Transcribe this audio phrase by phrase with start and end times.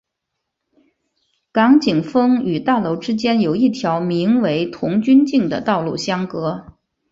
[1.51, 6.73] 港景峰与大楼之间有一条名为童军径的道路相隔。